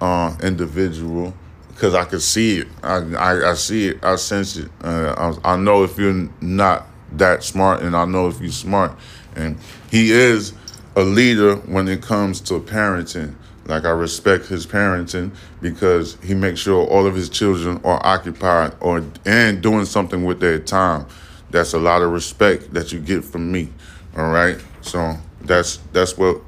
uh, 0.00 0.36
individual 0.42 1.34
because 1.68 1.94
I 1.94 2.04
could 2.04 2.22
see 2.22 2.58
it. 2.58 2.68
I, 2.82 2.98
I, 3.14 3.50
I 3.50 3.54
see 3.54 3.88
it. 3.88 4.04
I 4.04 4.14
sense 4.16 4.56
it. 4.56 4.70
Uh, 4.84 5.34
I, 5.44 5.54
I 5.54 5.56
know 5.56 5.82
if 5.82 5.98
you're 5.98 6.28
not 6.40 6.86
that 7.12 7.42
smart, 7.42 7.82
and 7.82 7.96
I 7.96 8.04
know 8.04 8.28
if 8.28 8.40
you're 8.40 8.52
smart. 8.52 8.92
And 9.34 9.58
he 9.90 10.12
is 10.12 10.52
a 10.94 11.02
leader 11.02 11.56
when 11.56 11.88
it 11.88 12.02
comes 12.02 12.40
to 12.42 12.60
parenting. 12.60 13.34
Like 13.64 13.84
I 13.84 13.90
respect 13.90 14.46
his 14.46 14.66
parenting 14.66 15.32
because 15.60 16.18
he 16.22 16.34
makes 16.34 16.60
sure 16.60 16.86
all 16.86 17.06
of 17.06 17.14
his 17.14 17.28
children 17.28 17.80
are 17.82 18.04
occupied 18.04 18.74
or 18.80 19.04
and 19.24 19.60
doing 19.60 19.86
something 19.86 20.24
with 20.24 20.38
their 20.38 20.58
time. 20.60 21.06
That's 21.50 21.72
a 21.72 21.78
lot 21.78 22.02
of 22.02 22.12
respect 22.12 22.72
that 22.74 22.92
you 22.92 23.00
get 23.00 23.24
from 23.24 23.50
me. 23.50 23.70
All 24.16 24.30
right. 24.30 24.58
So 24.82 25.16
that's 25.42 25.78
that's 25.92 26.16
what 26.16 26.40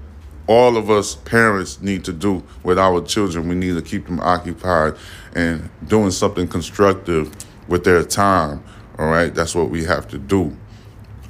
all 0.47 0.77
of 0.77 0.91
us 0.91 1.15
parents 1.15 1.81
need 1.81 2.05
to 2.05 2.13
do 2.13 2.43
with 2.63 2.79
our 2.79 3.01
children. 3.01 3.49
We 3.49 3.55
need 3.55 3.75
to 3.75 3.83
keep 3.83 4.07
them 4.07 4.21
occupied 4.21 4.95
and 5.35 5.71
doing 5.87 6.11
something 6.11 6.49
constructive 6.49 7.35
with 7.69 7.85
their 7.85 8.03
time. 8.03 8.63
All 8.99 9.07
right, 9.07 9.35
that's 9.35 9.55
what 9.55 9.71
we 9.71 9.85
have 9.85 10.09
to 10.09 10.19
do. 10.19 10.57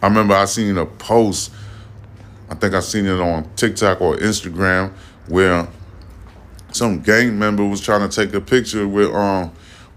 I 0.03 0.09
remember 0.09 0.35
I 0.35 0.47
seen 0.47 0.77
a 0.79 0.87
post, 0.87 1.53
I 2.51 2.55
think 2.55 2.75
I 2.75 2.81
seen 2.81 3.07
it 3.07 3.21
on 3.21 3.49
TikTok 3.55 4.01
or 4.01 4.17
Instagram, 4.17 4.93
where 5.29 5.69
some 6.73 7.01
gang 7.01 7.39
member 7.39 7.65
was 7.65 7.81
trying 7.81 8.09
to 8.09 8.15
take 8.15 8.35
a 8.35 8.41
picture 8.41 8.89
with 8.89 9.15
um 9.15 9.53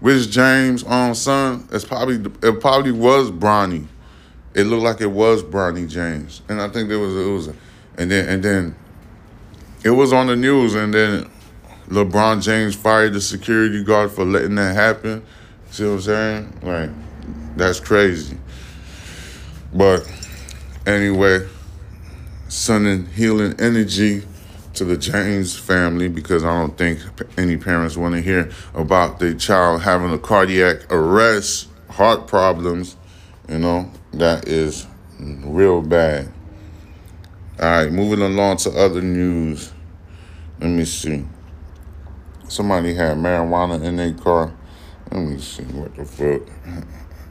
with 0.06 0.30
James' 0.30 0.84
um 0.84 1.16
son. 1.16 1.66
It's 1.72 1.84
probably 1.84 2.30
it 2.40 2.60
probably 2.60 2.92
was 2.92 3.28
Bronny. 3.32 3.88
It 4.54 4.62
looked 4.62 4.84
like 4.84 5.00
it 5.00 5.10
was 5.10 5.42
Bronny 5.42 5.88
James, 5.88 6.42
and 6.48 6.62
I 6.62 6.68
think 6.68 6.88
there 6.88 7.00
was 7.00 7.16
it 7.16 7.28
was, 7.28 7.48
and 7.98 8.08
then 8.08 8.28
and 8.28 8.40
then 8.40 8.76
it 9.82 9.90
was 9.90 10.12
on 10.12 10.28
the 10.28 10.36
news, 10.36 10.76
and 10.76 10.94
then 10.94 11.28
LeBron 11.88 12.40
James 12.40 12.76
fired 12.76 13.14
the 13.14 13.20
security 13.20 13.82
guard 13.82 14.12
for 14.12 14.24
letting 14.24 14.54
that 14.54 14.76
happen. 14.76 15.24
See 15.72 15.82
what 15.82 15.94
I'm 15.94 16.00
saying? 16.00 16.60
Like, 16.62 16.90
that's 17.56 17.80
crazy. 17.80 18.38
But 19.74 20.08
anyway, 20.86 21.48
sending 22.46 23.06
healing 23.06 23.56
energy 23.58 24.22
to 24.76 24.84
the 24.84 24.96
James 24.96 25.56
family 25.56 26.08
because 26.08 26.44
I 26.44 26.58
don't 26.58 26.76
think 26.76 27.00
any 27.36 27.56
parents 27.56 27.96
want 27.96 28.14
to 28.14 28.20
hear 28.20 28.50
about 28.74 29.18
their 29.18 29.34
child 29.34 29.82
having 29.82 30.12
a 30.12 30.18
cardiac 30.18 30.92
arrest, 30.92 31.68
heart 31.90 32.26
problems. 32.26 32.96
You 33.48 33.58
know, 33.58 33.90
that 34.12 34.48
is 34.48 34.86
real 35.18 35.82
bad. 35.82 36.32
All 37.58 37.66
right, 37.70 37.90
moving 37.90 38.20
along 38.20 38.58
to 38.58 38.70
other 38.70 39.00
news. 39.00 39.72
Let 40.60 40.68
me 40.68 40.84
see. 40.84 41.24
Somebody 42.48 42.94
had 42.94 43.16
marijuana 43.16 43.82
in 43.82 43.96
their 43.96 44.12
car. 44.12 44.54
Let 45.10 45.20
me 45.22 45.40
see 45.40 45.62
what 45.64 45.94
the 45.96 46.04
fuck. 46.04 46.42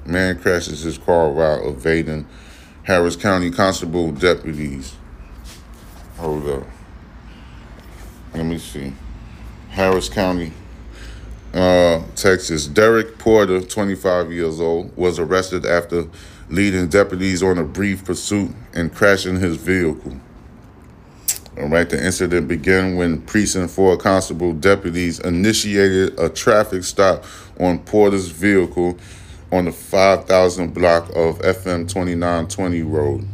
Man 0.05 0.39
crashes 0.39 0.81
his 0.81 0.97
car 0.97 1.31
while 1.31 1.69
evading 1.69 2.27
Harris 2.83 3.15
County 3.15 3.51
Constable 3.51 4.11
deputies. 4.11 4.95
Hold 6.17 6.47
up. 6.47 6.74
Let 8.35 8.45
me 8.45 8.57
see. 8.57 8.91
Harris 9.69 10.09
County, 10.09 10.51
uh, 11.53 12.01
Texas. 12.15 12.67
Derek 12.67 13.17
Porter, 13.17 13.61
25 13.61 14.31
years 14.31 14.59
old, 14.59 14.95
was 14.97 15.19
arrested 15.19 15.65
after 15.65 16.05
leading 16.49 16.87
deputies 16.89 17.41
on 17.41 17.57
a 17.57 17.63
brief 17.63 18.03
pursuit 18.03 18.51
and 18.73 18.93
crashing 18.93 19.39
his 19.39 19.55
vehicle. 19.55 20.19
All 21.57 21.69
right, 21.69 21.89
the 21.89 22.03
incident 22.03 22.49
began 22.49 22.97
when 22.97 23.21
Precinct 23.21 23.71
4 23.71 23.95
Constable 23.97 24.51
deputies 24.51 25.19
initiated 25.19 26.19
a 26.19 26.27
traffic 26.27 26.83
stop 26.83 27.23
on 27.57 27.79
Porter's 27.79 28.27
vehicle 28.27 28.97
on 29.53 29.63
the 29.63 29.71
5000 29.71 30.73
block 30.73 31.07
of 31.15 31.39
FM 31.39 31.87
2920 31.87 32.81
Road. 32.81 33.25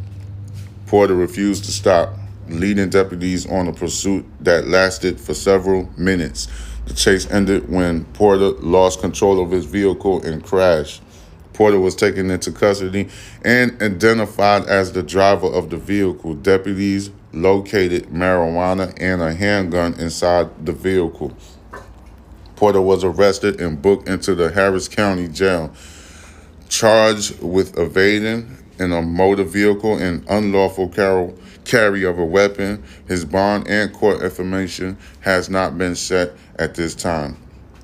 Porter 0.86 1.16
refused 1.16 1.64
to 1.64 1.72
stop, 1.72 2.14
leading 2.60 2.90
deputies 2.90 3.50
on 3.50 3.68
a 3.68 3.72
pursuit 3.72 4.24
that 4.40 4.68
lasted 4.68 5.20
for 5.20 5.34
several 5.34 5.90
minutes. 5.96 6.48
The 6.86 6.94
chase 6.94 7.30
ended 7.30 7.68
when 7.68 8.04
Porter 8.06 8.50
lost 8.60 9.00
control 9.00 9.40
of 9.40 9.50
his 9.50 9.64
vehicle 9.64 10.22
and 10.22 10.42
crashed. 10.42 11.02
Porter 11.52 11.78
was 11.78 11.94
taken 11.94 12.30
into 12.30 12.50
custody 12.50 13.08
and 13.44 13.80
identified 13.82 14.64
as 14.66 14.92
the 14.92 15.02
driver 15.02 15.46
of 15.46 15.70
the 15.70 15.76
vehicle. 15.76 16.34
Deputies 16.34 17.10
located 17.32 18.06
marijuana 18.08 18.94
and 19.00 19.22
a 19.22 19.32
handgun 19.34 19.94
inside 19.94 20.48
the 20.64 20.72
vehicle. 20.72 21.36
Porter 22.56 22.80
was 22.80 23.04
arrested 23.04 23.60
and 23.60 23.80
booked 23.80 24.08
into 24.08 24.34
the 24.34 24.50
Harris 24.50 24.88
County 24.88 25.28
Jail, 25.28 25.72
charged 26.68 27.40
with 27.42 27.78
evading 27.78 28.58
in 28.78 28.92
a 28.92 29.02
motor 29.02 29.44
vehicle 29.44 29.96
and 29.98 30.24
unlawful 30.28 30.88
car- 30.88 31.32
carry 31.64 32.04
of 32.04 32.18
a 32.18 32.24
weapon. 32.24 32.82
His 33.06 33.24
bond 33.24 33.68
and 33.68 33.92
court 33.92 34.22
information 34.22 34.98
has 35.20 35.48
not 35.48 35.78
been 35.78 35.94
set 35.94 36.32
at 36.58 36.74
this 36.74 36.94
time. 36.94 37.36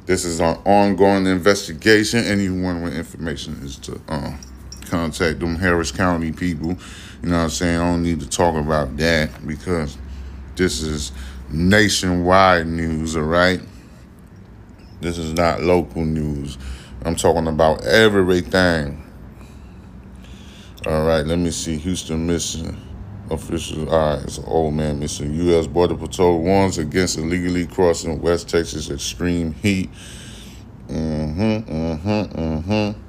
This 0.06 0.24
is 0.24 0.40
an 0.40 0.56
ongoing 0.64 1.26
investigation. 1.26 2.24
Anyone 2.24 2.82
with 2.82 2.96
information 2.96 3.54
is 3.62 3.76
to 3.78 4.00
uh, 4.08 4.36
contact 4.86 5.40
them 5.40 5.56
Harris 5.56 5.92
County 5.92 6.32
people. 6.32 6.78
You 7.22 7.28
know 7.28 7.36
what 7.36 7.44
I'm 7.44 7.50
saying? 7.50 7.80
I 7.80 7.90
don't 7.90 8.02
need 8.02 8.20
to 8.20 8.28
talk 8.28 8.54
about 8.54 8.96
that 8.96 9.46
because 9.46 9.98
this 10.56 10.80
is 10.80 11.12
nationwide 11.50 12.66
news, 12.66 13.16
all 13.16 13.22
right? 13.22 13.60
This 15.00 15.18
is 15.18 15.34
not 15.34 15.62
local 15.62 16.04
news. 16.04 16.58
I'm 17.04 17.14
talking 17.14 17.46
about 17.46 17.84
everything. 17.84 19.04
All 20.86 21.04
right, 21.06 21.24
let 21.24 21.38
me 21.38 21.50
see. 21.50 21.76
Houston 21.76 22.26
missing 22.26 22.76
officials. 23.30 23.88
All 23.88 24.16
right, 24.16 24.38
an 24.38 24.44
old 24.46 24.74
man 24.74 24.98
missing. 24.98 25.34
U.S. 25.34 25.66
Border 25.66 25.96
Patrol 25.96 26.42
warns 26.42 26.78
against 26.78 27.18
illegally 27.18 27.66
crossing 27.66 28.20
West 28.20 28.48
Texas 28.48 28.90
extreme 28.90 29.54
heat. 29.54 29.90
Mm-hmm, 30.88 31.70
mm-hmm, 31.70 32.40
mm-hmm. 32.40 33.04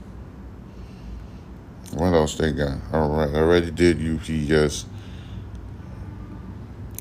What 1.98 2.14
else 2.14 2.36
they 2.36 2.52
got? 2.52 2.78
All 2.94 3.10
right, 3.10 3.30
I 3.30 3.40
already 3.40 3.72
did 3.72 3.98
UPS. 3.98 4.86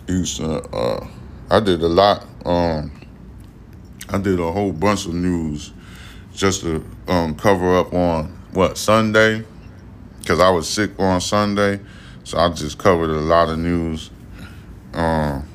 Houston. 0.08 0.60
Uh, 0.72 1.06
I 1.50 1.60
did 1.60 1.82
a 1.82 1.88
lot. 1.88 2.26
Um, 2.44 2.90
I 4.08 4.18
did 4.18 4.40
a 4.40 4.50
whole 4.50 4.72
bunch 4.72 5.06
of 5.06 5.14
news 5.14 5.72
just 6.34 6.62
to 6.62 6.84
um, 7.06 7.34
cover 7.34 7.76
up 7.76 7.92
on 7.92 8.26
what 8.52 8.78
Sunday, 8.78 9.44
because 10.20 10.40
I 10.40 10.50
was 10.50 10.68
sick 10.68 10.98
on 10.98 11.20
Sunday, 11.20 11.80
so 12.28 12.36
I 12.36 12.50
just 12.50 12.76
covered 12.76 13.08
a 13.08 13.20
lot 13.20 13.48
of 13.48 13.58
news. 13.58 14.10
Um, 14.92 15.48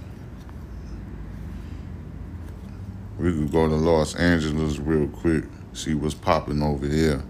we 3.19 3.31
could 3.31 3.51
go 3.51 3.67
to 3.69 3.75
Los 3.75 4.15
Angeles 4.15 4.79
real 4.79 5.07
quick, 5.07 5.43
see 5.73 5.93
what's 5.93 6.15
popping 6.15 6.63
over 6.63 6.87
here. 6.87 7.21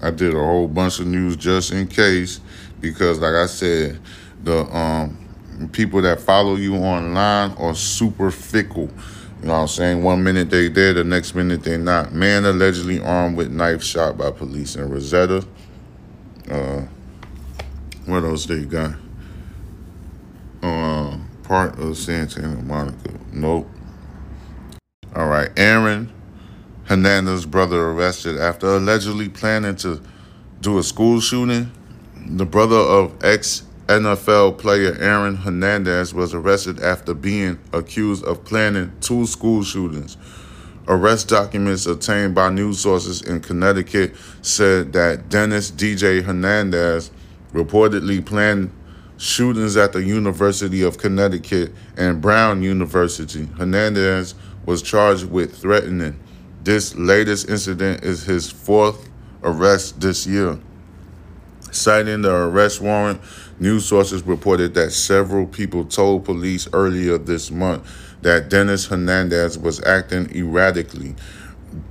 I 0.00 0.10
did 0.10 0.32
a 0.32 0.38
whole 0.38 0.68
bunch 0.68 1.00
of 1.00 1.06
news 1.06 1.36
just 1.36 1.70
in 1.70 1.86
case 1.86 2.40
because, 2.80 3.18
like 3.18 3.34
I 3.34 3.44
said, 3.44 4.00
the 4.42 4.64
um, 4.74 5.68
people 5.72 6.00
that 6.00 6.20
follow 6.20 6.54
you 6.54 6.76
online 6.76 7.50
are 7.58 7.74
super 7.74 8.30
fickle. 8.30 8.88
You 9.42 9.48
know 9.48 9.52
what 9.52 9.58
I'm 9.58 9.68
saying? 9.68 10.02
One 10.02 10.24
minute 10.24 10.48
they 10.48 10.68
there, 10.68 10.94
the 10.94 11.04
next 11.04 11.34
minute 11.34 11.62
they 11.62 11.76
not. 11.76 12.14
Man 12.14 12.46
allegedly 12.46 13.02
armed 13.02 13.36
with 13.36 13.50
knife 13.50 13.82
shot 13.82 14.16
by 14.16 14.30
police 14.30 14.76
in 14.76 14.88
Reseda. 14.88 15.44
Uh, 16.50 16.84
what 18.06 18.24
else 18.24 18.46
they 18.46 18.64
got? 18.64 18.94
Uh, 20.62 21.18
part 21.42 21.78
of 21.78 21.96
Santa 21.96 22.40
Monica. 22.42 23.12
Nope. 23.32 23.68
All 25.14 25.28
right, 25.28 25.50
Aaron 25.56 26.12
Hernandez's 26.84 27.46
brother 27.46 27.90
arrested 27.90 28.36
after 28.36 28.66
allegedly 28.66 29.28
planning 29.28 29.76
to 29.76 30.02
do 30.60 30.78
a 30.78 30.82
school 30.82 31.20
shooting. 31.20 31.70
The 32.26 32.46
brother 32.46 32.76
of 32.76 33.22
ex 33.22 33.62
NFL 33.86 34.58
player 34.58 34.96
Aaron 34.98 35.36
Hernandez 35.36 36.14
was 36.14 36.32
arrested 36.32 36.80
after 36.80 37.12
being 37.12 37.58
accused 37.72 38.24
of 38.24 38.44
planning 38.44 38.92
two 39.00 39.26
school 39.26 39.62
shootings. 39.62 40.16
Arrest 40.88 41.28
documents 41.28 41.86
obtained 41.86 42.34
by 42.34 42.50
news 42.50 42.80
sources 42.80 43.22
in 43.22 43.40
Connecticut 43.40 44.14
said 44.42 44.92
that 44.94 45.28
Dennis 45.28 45.70
DJ 45.70 46.22
Hernandez 46.22 47.10
reportedly 47.54 48.24
planned 48.24 48.70
shootings 49.16 49.76
at 49.76 49.92
the 49.92 50.02
University 50.02 50.82
of 50.82 50.98
Connecticut 50.98 51.72
and 51.96 52.20
Brown 52.20 52.62
University. 52.62 53.46
Hernandez 53.56 54.34
was 54.66 54.82
charged 54.82 55.30
with 55.30 55.56
threatening. 55.56 56.18
This 56.64 56.94
latest 56.96 57.48
incident 57.48 58.02
is 58.02 58.24
his 58.24 58.50
fourth 58.50 59.08
arrest 59.42 60.00
this 60.00 60.26
year. 60.26 60.58
Citing 61.70 62.22
the 62.22 62.34
arrest 62.34 62.80
warrant, 62.80 63.20
news 63.60 63.86
sources 63.86 64.22
reported 64.22 64.74
that 64.74 64.92
several 64.92 65.46
people 65.46 65.84
told 65.84 66.24
police 66.24 66.68
earlier 66.72 67.18
this 67.18 67.50
month 67.50 67.88
that 68.22 68.48
Dennis 68.48 68.86
Hernandez 68.86 69.58
was 69.58 69.82
acting 69.84 70.34
erratically. 70.34 71.14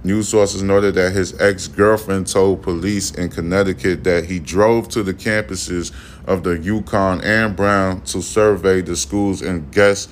News 0.03 0.29
sources 0.29 0.63
noted 0.63 0.95
that 0.95 1.11
his 1.11 1.39
ex 1.41 1.67
girlfriend 1.67 2.27
told 2.27 2.61
police 2.61 3.11
in 3.11 3.29
Connecticut 3.29 4.03
that 4.05 4.25
he 4.25 4.39
drove 4.39 4.87
to 4.89 5.03
the 5.03 5.13
campuses 5.13 5.91
of 6.25 6.43
the 6.43 6.57
UConn 6.57 7.23
and 7.23 7.55
Brown 7.55 8.01
to 8.03 8.21
survey 8.21 8.81
the 8.81 8.95
schools 8.95 9.41
and 9.41 9.71
guess 9.73 10.07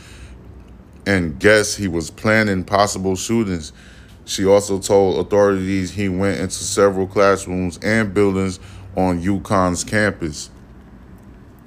and 1.05 1.39
guess 1.39 1.75
he 1.75 1.87
was 1.87 2.11
planning 2.11 2.63
possible 2.63 3.15
shootings. 3.15 3.71
She 4.25 4.45
also 4.45 4.79
told 4.79 5.25
authorities 5.25 5.91
he 5.91 6.09
went 6.09 6.39
into 6.39 6.51
several 6.51 7.07
classrooms 7.07 7.79
and 7.81 8.13
buildings 8.13 8.59
on 8.95 9.21
UConn's 9.21 9.83
campus. 9.83 10.49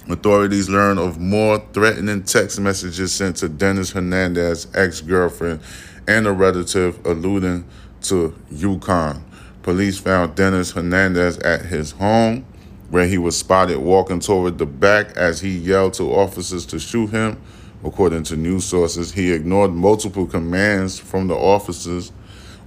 Authorities 0.07 0.69
learned 0.69 0.99
of 0.99 1.19
more 1.19 1.57
threatening 1.73 2.23
text 2.23 2.59
messages 2.59 3.11
sent 3.11 3.37
to 3.37 3.49
Dennis 3.49 3.91
Hernandez's 3.91 4.67
ex 4.75 5.01
girlfriend 5.01 5.61
and 6.07 6.27
a 6.27 6.31
relative 6.31 7.03
alluding 7.05 7.67
to 8.09 8.35
UConn. 8.51 9.21
Police 9.63 9.97
found 9.97 10.35
Dennis 10.35 10.71
Hernandez 10.71 11.39
at 11.39 11.65
his 11.65 11.91
home, 11.91 12.45
where 12.89 13.07
he 13.07 13.17
was 13.17 13.37
spotted 13.37 13.79
walking 13.79 14.19
toward 14.19 14.59
the 14.59 14.65
back 14.65 15.17
as 15.17 15.41
he 15.41 15.57
yelled 15.57 15.93
to 15.95 16.13
officers 16.13 16.65
to 16.67 16.79
shoot 16.79 17.09
him. 17.09 17.41
According 17.83 18.23
to 18.25 18.35
news 18.35 18.65
sources, 18.65 19.11
he 19.11 19.31
ignored 19.31 19.71
multiple 19.71 20.27
commands 20.27 20.99
from 20.99 21.27
the 21.27 21.35
officers. 21.35 22.11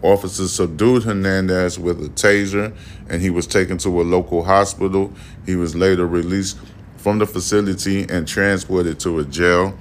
Officers 0.03 0.53
subdued 0.53 1.05
Hernandez 1.05 1.79
with 1.79 2.05
a 2.05 2.09
taser 2.09 2.77
and 3.09 3.21
he 3.23 3.31
was 3.31 3.47
taken 3.47 3.79
to 3.79 4.01
a 4.01 4.03
local 4.03 4.45
hospital. 4.45 5.13
He 5.47 5.57
was 5.57 5.75
later 5.75 6.07
released 6.07 6.59
from 6.97 7.19
the 7.19 7.27
facility 7.27 8.07
and 8.09 8.27
transported 8.27 9.01
to 9.01 9.21
a 9.21 9.25
jail. 9.25 9.77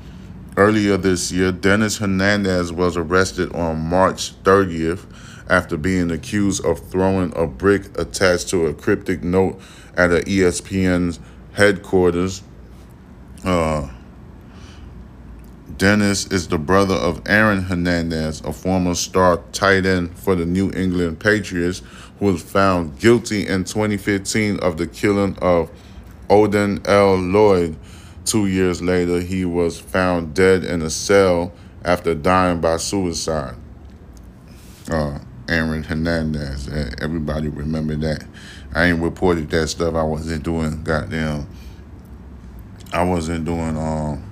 Earlier 0.55 0.97
this 0.97 1.31
year, 1.31 1.51
Dennis 1.51 1.97
Hernandez 1.97 2.71
was 2.71 2.97
arrested 2.97 3.53
on 3.53 3.79
March 3.79 4.41
30th 4.43 5.05
after 5.49 5.77
being 5.77 6.11
accused 6.11 6.65
of 6.65 6.79
throwing 6.89 7.35
a 7.35 7.47
brick 7.47 7.97
attached 7.97 8.49
to 8.49 8.67
a 8.67 8.73
cryptic 8.73 9.23
note 9.23 9.59
at 9.95 10.11
an 10.11 10.23
ESPN's 10.23 11.19
headquarters. 11.53 12.43
Uh, 13.43 13.89
Dennis 15.77 16.25
is 16.27 16.47
the 16.47 16.57
brother 16.57 16.95
of 16.95 17.21
Aaron 17.27 17.61
Hernandez, 17.61 18.41
a 18.41 18.51
former 18.51 18.95
star 18.95 19.43
tight 19.51 19.85
end 19.85 20.17
for 20.17 20.33
the 20.35 20.45
New 20.45 20.71
England 20.71 21.19
Patriots, 21.19 21.83
who 22.19 22.25
was 22.25 22.41
found 22.41 22.97
guilty 22.99 23.45
in 23.45 23.63
2015 23.63 24.59
of 24.59 24.77
the 24.77 24.87
killing 24.87 25.37
of 25.39 25.69
Odin 26.29 26.81
L. 26.85 27.15
Lloyd. 27.15 27.75
Two 28.25 28.47
years 28.47 28.81
later, 28.81 29.21
he 29.21 29.45
was 29.45 29.79
found 29.79 30.33
dead 30.33 30.63
in 30.63 30.81
a 30.81 30.89
cell 30.89 31.53
after 31.85 32.15
dying 32.15 32.59
by 32.59 32.77
suicide. 32.77 33.55
Uh, 34.89 35.19
Aaron 35.49 35.83
Hernandez. 35.83 36.67
Everybody 36.99 37.47
remember 37.47 37.95
that. 37.95 38.25
I 38.73 38.85
ain't 38.85 39.01
reported 39.01 39.49
that 39.51 39.67
stuff. 39.67 39.95
I 39.95 40.03
wasn't 40.03 40.43
doing 40.43 40.83
goddamn. 40.83 41.47
I 42.93 43.03
wasn't 43.03 43.45
doing 43.45 43.77
um 43.77 44.23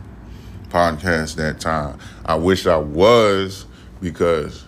podcast 0.69 1.35
that 1.35 1.59
time. 1.59 1.99
I 2.25 2.35
wish 2.35 2.67
I 2.67 2.77
was 2.77 3.65
because 4.01 4.65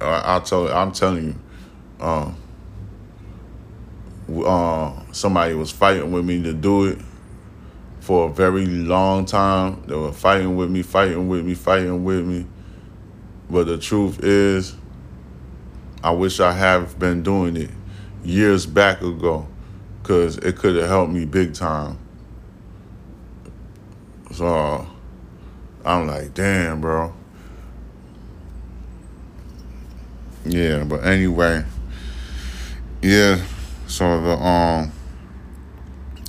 uh, 0.00 0.22
I 0.24 0.40
told 0.40 0.70
I'm 0.70 0.92
telling 0.92 1.24
you, 1.24 2.04
um, 2.04 2.36
uh, 4.44 5.12
somebody 5.12 5.54
was 5.54 5.70
fighting 5.70 6.12
with 6.12 6.24
me 6.24 6.42
to 6.42 6.52
do 6.52 6.86
it 6.86 6.98
for 8.00 8.28
a 8.28 8.32
very 8.32 8.66
long 8.66 9.24
time. 9.24 9.82
They 9.86 9.94
were 9.94 10.12
fighting 10.12 10.56
with 10.56 10.70
me, 10.70 10.82
fighting 10.82 11.28
with 11.28 11.44
me, 11.44 11.54
fighting 11.54 12.04
with 12.04 12.24
me. 12.24 12.46
But 13.50 13.66
the 13.66 13.78
truth 13.78 14.22
is, 14.22 14.74
I 16.02 16.10
wish 16.10 16.40
I 16.40 16.52
have 16.52 16.98
been 16.98 17.22
doing 17.22 17.56
it 17.56 17.70
years 18.24 18.66
back 18.66 19.02
ago, 19.02 19.46
cause 20.02 20.36
it 20.38 20.56
could 20.56 20.76
have 20.76 20.88
helped 20.88 21.12
me 21.12 21.24
big 21.24 21.54
time. 21.54 21.98
So 24.32 24.86
I'm 25.84 26.06
like, 26.06 26.34
damn, 26.34 26.80
bro. 26.80 27.14
Yeah, 30.44 30.82
but 30.84 31.04
anyway, 31.04 31.64
yeah. 33.00 33.44
So 33.86 34.20
the 34.22 34.32
um, 34.32 34.90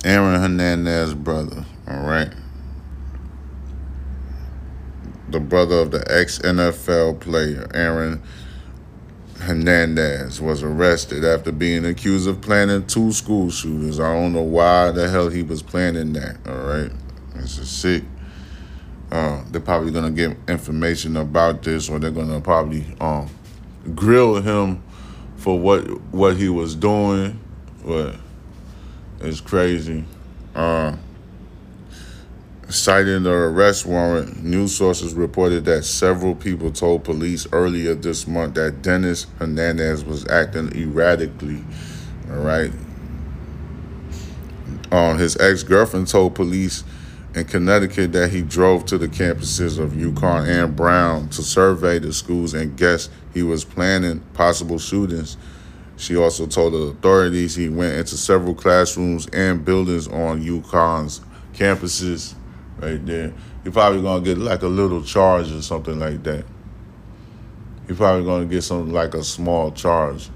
Aaron 0.04 0.40
Hernandez 0.40 1.14
brother, 1.14 1.64
all 1.88 2.02
right, 2.02 2.32
the 5.28 5.40
brother 5.40 5.76
of 5.76 5.90
the 5.90 6.04
ex 6.08 6.38
NFL 6.38 7.18
player 7.20 7.68
Aaron 7.74 8.22
Hernandez 9.44 10.40
was 10.40 10.62
arrested 10.62 11.24
after 11.24 11.52
being 11.52 11.84
accused 11.84 12.26
of 12.26 12.40
planning 12.40 12.86
two 12.86 13.12
school 13.12 13.50
shootings. 13.50 14.00
I 14.00 14.12
don't 14.12 14.32
know 14.32 14.42
why 14.42 14.90
the 14.90 15.08
hell 15.08 15.28
he 15.28 15.42
was 15.42 15.62
planning 15.62 16.14
that. 16.14 16.36
All 16.46 16.54
right, 16.54 16.90
this 17.34 17.58
is 17.58 17.68
sick. 17.68 18.04
Uh, 19.12 19.44
they're 19.50 19.60
probably 19.60 19.92
gonna 19.92 20.10
get 20.10 20.36
information 20.48 21.16
about 21.16 21.62
this, 21.62 21.88
or 21.88 21.98
they're 21.98 22.10
gonna 22.10 22.40
probably 22.40 22.86
um, 23.00 23.28
grill 23.94 24.40
him 24.40 24.82
for 25.36 25.58
what 25.58 25.82
what 26.12 26.36
he 26.36 26.48
was 26.48 26.74
doing. 26.74 27.38
But 27.84 28.16
it's 29.20 29.40
crazy. 29.40 30.04
Uh, 30.54 30.96
citing 32.70 33.24
the 33.24 33.30
arrest 33.30 33.86
warrant, 33.86 34.42
news 34.42 34.74
sources 34.74 35.14
reported 35.14 35.64
that 35.66 35.84
several 35.84 36.34
people 36.34 36.70
told 36.70 37.04
police 37.04 37.46
earlier 37.52 37.94
this 37.94 38.26
month 38.26 38.54
that 38.54 38.82
Dennis 38.82 39.26
Hernandez 39.38 40.04
was 40.04 40.26
acting 40.28 40.74
erratically. 40.74 41.62
All 42.30 42.38
right. 42.38 42.72
Um, 44.90 45.18
his 45.18 45.36
ex 45.38 45.62
girlfriend 45.62 46.08
told 46.08 46.34
police 46.34 46.84
in 47.34 47.44
Connecticut 47.44 48.12
that 48.12 48.30
he 48.30 48.42
drove 48.42 48.86
to 48.86 48.98
the 48.98 49.08
campuses 49.08 49.78
of 49.78 49.92
UConn 49.92 50.46
and 50.46 50.76
Brown 50.76 51.28
to 51.30 51.42
survey 51.42 51.98
the 51.98 52.12
schools 52.12 52.54
and 52.54 52.76
guess 52.76 53.10
he 53.32 53.42
was 53.42 53.64
planning 53.64 54.20
possible 54.34 54.78
shootings. 54.78 55.36
She 55.96 56.16
also 56.16 56.46
told 56.46 56.72
the 56.72 56.78
authorities 56.78 57.54
he 57.54 57.68
went 57.68 57.96
into 57.96 58.16
several 58.16 58.54
classrooms 58.54 59.26
and 59.28 59.64
buildings 59.64 60.08
on 60.08 60.42
UConn's 60.42 61.20
campuses 61.52 62.34
right 62.78 63.04
there. 63.04 63.32
You're 63.64 63.72
probably 63.72 64.02
gonna 64.02 64.24
get 64.24 64.38
like 64.38 64.62
a 64.62 64.68
little 64.68 65.02
charge 65.02 65.50
or 65.52 65.62
something 65.62 65.98
like 65.98 66.22
that. 66.24 66.44
You're 67.86 67.96
probably 67.96 68.24
gonna 68.24 68.46
get 68.46 68.62
something 68.62 68.92
like 68.92 69.14
a 69.14 69.24
small 69.24 69.70
charge. 69.72 70.30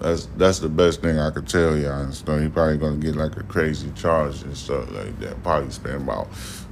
That's 0.00 0.26
that's 0.36 0.58
the 0.58 0.68
best 0.68 1.00
thing 1.02 1.18
I 1.18 1.30
could 1.30 1.48
tell 1.48 1.76
y'all. 1.76 2.10
So 2.12 2.38
he 2.38 2.48
probably 2.48 2.78
gonna 2.78 2.96
get 2.96 3.16
like 3.16 3.36
a 3.36 3.42
crazy 3.44 3.90
charge 3.92 4.42
and 4.42 4.56
stuff 4.56 4.90
like 4.92 5.18
that. 5.20 5.42
Probably 5.42 5.70
spend 5.70 6.02
about 6.02 6.28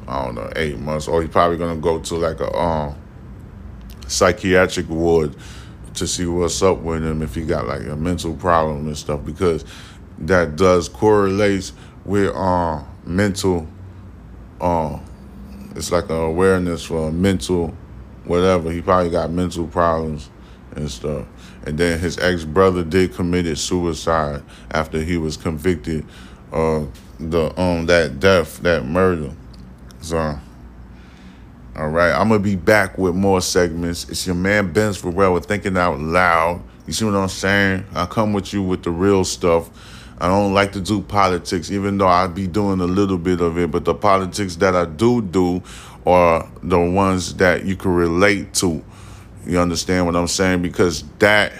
I 0.06 0.24
don't 0.24 0.34
know 0.34 0.52
eight 0.56 0.78
months, 0.78 1.08
or 1.08 1.22
he's 1.22 1.30
probably 1.30 1.56
gonna 1.56 1.80
go 1.80 2.00
to 2.00 2.14
like 2.16 2.40
a 2.40 2.52
um 2.56 2.96
psychiatric 4.06 4.88
ward 4.88 5.34
to 5.94 6.06
see 6.06 6.26
what's 6.26 6.62
up 6.62 6.78
with 6.78 7.04
him 7.04 7.22
if 7.22 7.34
he 7.34 7.44
got 7.44 7.66
like 7.66 7.86
a 7.86 7.96
mental 7.96 8.34
problem 8.34 8.86
and 8.86 8.96
stuff 8.96 9.24
because 9.24 9.64
that 10.18 10.56
does 10.56 10.88
correlate 10.88 11.72
with 12.04 12.34
uh 12.34 12.82
mental 13.04 13.66
uh 14.62 14.98
it's 15.74 15.90
like 15.90 16.04
an 16.10 16.16
awareness 16.16 16.84
for 16.84 17.10
mental 17.12 17.74
whatever. 18.24 18.70
He 18.70 18.80
probably 18.80 19.10
got 19.10 19.30
mental 19.30 19.66
problems 19.66 20.30
and 20.76 20.90
stuff. 20.90 21.26
And 21.66 21.76
then 21.78 21.98
his 21.98 22.18
ex 22.18 22.44
brother 22.44 22.84
did 22.84 23.14
committed 23.14 23.58
suicide 23.58 24.42
after 24.70 25.02
he 25.02 25.16
was 25.16 25.36
convicted 25.36 26.06
of 26.50 26.90
the 27.18 27.58
um 27.60 27.86
that 27.86 28.20
death, 28.20 28.58
that 28.62 28.84
murder. 28.84 29.32
So 30.00 30.38
all 31.74 31.88
right, 31.88 32.12
I'm 32.12 32.28
gonna 32.28 32.40
be 32.40 32.56
back 32.56 32.98
with 32.98 33.14
more 33.14 33.40
segments. 33.40 34.08
It's 34.08 34.26
your 34.26 34.36
man 34.36 34.72
Benz 34.72 35.00
Pharrell 35.00 35.34
with 35.34 35.46
Thinking 35.46 35.76
Out 35.76 35.98
Loud. 36.00 36.62
You 36.86 36.92
see 36.92 37.04
what 37.04 37.14
I'm 37.14 37.28
saying? 37.28 37.86
I 37.94 38.06
come 38.06 38.32
with 38.32 38.52
you 38.52 38.62
with 38.62 38.82
the 38.82 38.90
real 38.90 39.24
stuff. 39.24 39.70
I 40.22 40.28
don't 40.28 40.54
like 40.54 40.70
to 40.74 40.80
do 40.80 41.02
politics, 41.02 41.72
even 41.72 41.98
though 41.98 42.06
I 42.06 42.28
be 42.28 42.46
doing 42.46 42.80
a 42.80 42.86
little 42.86 43.18
bit 43.18 43.40
of 43.40 43.58
it. 43.58 43.72
But 43.72 43.84
the 43.84 43.92
politics 43.92 44.54
that 44.56 44.76
I 44.76 44.84
do 44.84 45.20
do 45.20 45.64
are 46.06 46.48
the 46.62 46.78
ones 46.78 47.34
that 47.34 47.64
you 47.64 47.74
can 47.74 47.92
relate 47.92 48.54
to. 48.54 48.84
You 49.44 49.58
understand 49.58 50.06
what 50.06 50.14
I'm 50.14 50.28
saying? 50.28 50.62
Because 50.62 51.02
that 51.18 51.52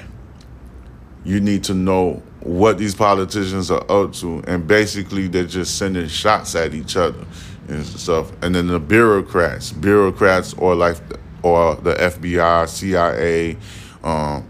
you 1.24 1.40
need 1.40 1.64
to 1.64 1.74
know 1.74 2.22
what 2.38 2.78
these 2.78 2.94
politicians 2.94 3.68
are 3.68 3.84
up 3.90 4.12
to, 4.14 4.44
and 4.46 4.64
basically 4.64 5.26
they're 5.26 5.42
just 5.42 5.76
sending 5.76 6.06
shots 6.06 6.54
at 6.54 6.72
each 6.72 6.96
other 6.96 7.26
and 7.66 7.84
stuff. 7.84 8.30
And 8.42 8.54
then 8.54 8.68
the 8.68 8.78
bureaucrats, 8.78 9.72
bureaucrats, 9.72 10.54
or 10.54 10.76
like, 10.76 10.98
or 11.42 11.74
the 11.74 11.94
FBI, 11.94 12.68
CIA, 12.68 13.56
um, 14.04 14.48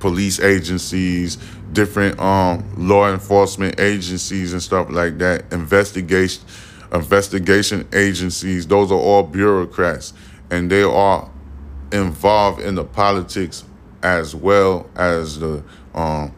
police 0.00 0.40
agencies, 0.40 1.38
different 1.72 2.18
um, 2.20 2.64
law 2.76 3.10
enforcement 3.12 3.80
agencies 3.80 4.52
and 4.52 4.62
stuff 4.62 4.90
like 4.90 5.18
that, 5.18 5.52
investigation 5.52 6.42
investigation 6.92 7.88
agencies. 7.92 8.66
Those 8.66 8.92
are 8.92 8.98
all 8.98 9.22
bureaucrats, 9.22 10.12
and 10.50 10.70
they 10.70 10.82
are 10.82 11.30
involved 11.90 12.60
in 12.60 12.74
the 12.74 12.84
politics 12.84 13.64
as 14.02 14.34
well 14.34 14.88
as 14.96 15.38
the 15.38 15.62
um, 15.94 16.32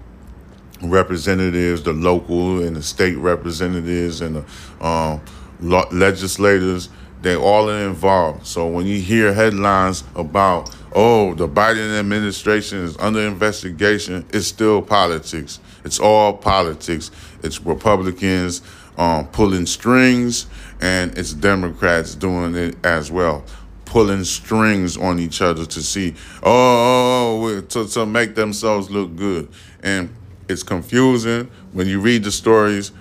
representatives, 0.82 1.82
the 1.82 1.92
local 1.92 2.62
and 2.62 2.76
the 2.76 2.82
state 2.82 3.16
representatives, 3.16 4.20
and 4.20 4.36
the 4.36 4.86
um, 4.86 5.20
legislators. 5.60 6.88
They 7.22 7.36
all 7.36 7.70
are 7.70 7.86
involved. 7.86 8.46
So 8.46 8.68
when 8.68 8.86
you 8.86 9.00
hear 9.00 9.32
headlines 9.32 10.04
about 10.14 10.74
oh, 10.94 11.34
the 11.34 11.48
Biden 11.48 11.98
administration 11.98 12.78
is 12.84 12.96
under 12.98 13.20
investigation, 13.20 14.24
it's 14.32 14.46
still 14.46 14.80
politics. 14.80 15.60
It's 15.84 15.98
all 15.98 16.34
politics. 16.34 17.10
It's 17.42 17.60
Republicans 17.60 18.62
um, 18.96 19.26
pulling 19.28 19.66
strings, 19.66 20.46
and 20.80 21.16
it's 21.18 21.32
Democrats 21.32 22.14
doing 22.14 22.54
it 22.54 22.76
as 22.84 23.10
well, 23.10 23.44
pulling 23.84 24.24
strings 24.24 24.96
on 24.96 25.18
each 25.18 25.42
other 25.42 25.66
to 25.66 25.82
see, 25.82 26.14
oh, 26.42 27.60
to, 27.60 27.86
to 27.88 28.06
make 28.06 28.34
themselves 28.34 28.90
look 28.90 29.14
good. 29.16 29.48
And 29.82 30.10
it's 30.48 30.62
confusing 30.62 31.50
when 31.72 31.86
you 31.88 32.00
read 32.00 32.24
the 32.24 32.32
stories 32.32 32.92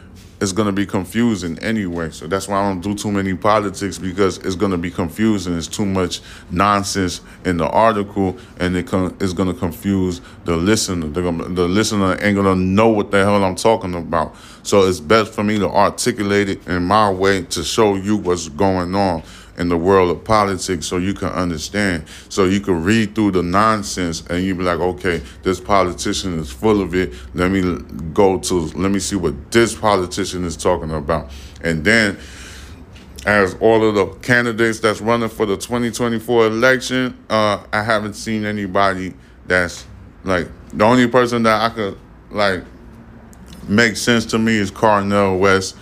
it's 0.43 0.51
going 0.51 0.65
to 0.65 0.73
be 0.73 0.85
confusing 0.85 1.57
anyway. 1.59 2.09
So 2.09 2.27
that's 2.27 2.49
why 2.49 2.59
I 2.59 2.67
don't 2.67 2.81
do 2.81 2.93
too 2.93 3.11
many 3.11 3.33
politics 3.33 3.97
because 3.97 4.37
it's 4.39 4.55
going 4.55 4.73
to 4.73 4.77
be 4.77 4.91
confusing. 4.91 5.57
It's 5.57 5.67
too 5.67 5.85
much 5.85 6.19
nonsense 6.51 7.21
in 7.45 7.55
the 7.57 7.67
article, 7.67 8.37
and 8.59 8.75
it 8.75 8.85
con- 8.85 9.15
it's 9.21 9.31
going 9.31 9.51
to 9.51 9.57
confuse 9.57 10.19
the 10.43 10.57
listener. 10.57 11.07
Gonna, 11.07 11.47
the 11.47 11.67
listener 11.67 12.17
ain't 12.21 12.35
going 12.35 12.45
to 12.45 12.55
know 12.55 12.89
what 12.89 13.09
the 13.09 13.23
hell 13.23 13.41
I'm 13.41 13.55
talking 13.55 13.95
about. 13.95 14.35
So 14.63 14.83
it's 14.83 14.99
best 14.99 15.31
for 15.31 15.45
me 15.45 15.59
to 15.59 15.69
articulate 15.69 16.49
it 16.49 16.67
in 16.67 16.83
my 16.83 17.09
way 17.09 17.43
to 17.43 17.63
show 17.63 17.95
you 17.95 18.17
what's 18.17 18.49
going 18.49 18.93
on 18.95 19.23
in 19.57 19.69
the 19.69 19.77
world 19.77 20.09
of 20.09 20.23
politics 20.23 20.85
so 20.85 20.97
you 20.97 21.13
can 21.13 21.29
understand. 21.29 22.05
So 22.29 22.45
you 22.45 22.59
can 22.59 22.83
read 22.83 23.15
through 23.15 23.31
the 23.31 23.43
nonsense 23.43 24.25
and 24.27 24.43
you 24.43 24.55
be 24.55 24.63
like, 24.63 24.79
okay, 24.79 25.21
this 25.43 25.59
politician 25.59 26.39
is 26.39 26.51
full 26.51 26.81
of 26.81 26.95
it. 26.95 27.13
Let 27.33 27.51
me 27.51 27.61
go 28.13 28.39
to, 28.39 28.55
let 28.55 28.91
me 28.91 28.99
see 28.99 29.15
what 29.15 29.51
this 29.51 29.75
politician 29.75 30.43
is 30.43 30.57
talking 30.57 30.91
about. 30.91 31.31
And 31.61 31.83
then, 31.83 32.17
as 33.25 33.55
all 33.61 33.87
of 33.87 33.95
the 33.95 34.07
candidates 34.21 34.79
that's 34.79 34.99
running 34.99 35.29
for 35.29 35.45
the 35.45 35.55
2024 35.55 36.47
election, 36.47 37.17
uh, 37.29 37.63
I 37.71 37.81
haven't 37.81 38.15
seen 38.15 38.43
anybody 38.43 39.13
that's 39.45 39.85
like, 40.23 40.47
the 40.73 40.83
only 40.83 41.07
person 41.07 41.43
that 41.43 41.61
I 41.61 41.73
could 41.73 41.97
like 42.31 42.63
make 43.67 43.95
sense 43.95 44.25
to 44.27 44.39
me 44.39 44.57
is 44.57 44.71
Cornel 44.71 45.37
West 45.37 45.77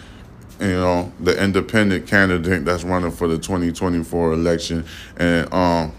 you 0.61 0.67
know, 0.67 1.11
the 1.19 1.43
independent 1.43 2.07
candidate 2.07 2.63
that's 2.65 2.83
running 2.83 3.11
for 3.11 3.27
the 3.27 3.37
2024 3.37 4.33
election. 4.33 4.85
And 5.17 5.51
um, 5.51 5.91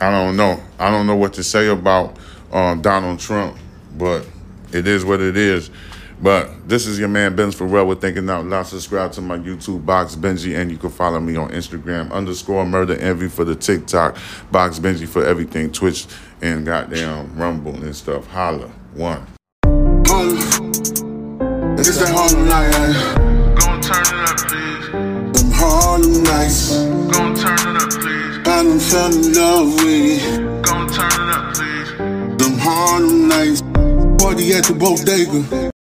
I 0.00 0.10
don't 0.10 0.36
know. 0.36 0.60
I 0.78 0.90
don't 0.90 1.06
know 1.06 1.14
what 1.14 1.34
to 1.34 1.44
say 1.44 1.68
about 1.68 2.16
um, 2.50 2.82
Donald 2.82 3.20
Trump, 3.20 3.56
but 3.96 4.26
it 4.72 4.88
is 4.88 5.04
what 5.04 5.20
it 5.20 5.36
is. 5.36 5.70
But 6.20 6.68
this 6.68 6.86
is 6.86 6.98
your 7.00 7.08
man 7.08 7.34
Benz 7.34 7.56
Pharrell 7.56 7.86
with 7.86 8.00
Thinking 8.00 8.28
Out 8.30 8.46
Loud. 8.46 8.66
Subscribe 8.66 9.12
to 9.12 9.20
my 9.20 9.38
YouTube 9.38 9.84
box 9.84 10.14
Benji, 10.14 10.56
and 10.56 10.70
you 10.70 10.78
can 10.78 10.90
follow 10.90 11.18
me 11.18 11.36
on 11.36 11.50
Instagram 11.50 12.12
underscore 12.12 12.64
Murder 12.64 12.96
Envy 12.96 13.28
for 13.28 13.44
the 13.44 13.56
TikTok 13.56 14.16
box 14.50 14.78
Benji 14.78 15.08
for 15.08 15.24
everything 15.24 15.72
Twitch 15.72 16.06
and 16.40 16.64
goddamn 16.64 17.36
Rumble 17.36 17.74
and 17.74 17.94
stuff. 17.94 18.26
Holla 18.28 18.68
one. 18.94 19.26
It's 21.78 21.98
that 21.98 23.31
Them 25.92 26.00
Harlem 26.00 26.22
nights. 26.22 26.70
Gon' 26.70 27.34
turn 27.34 27.76
it 27.76 27.82
up, 27.82 27.90
please. 27.90 28.38
I 28.38 28.42
done 28.44 28.80
fell 28.80 29.12
in 29.12 29.32
love 29.34 29.74
with 29.74 30.24
it. 30.24 30.62
Gon' 30.62 30.88
turn 30.88 31.06
it 31.06 31.34
up, 31.34 31.54
please. 31.54 31.90
Them 32.38 32.58
Harlem 32.58 33.28
nights. 33.28 33.60
Party 34.22 34.54
at 34.54 34.64
the 34.64 34.74
bodega. 34.74 35.71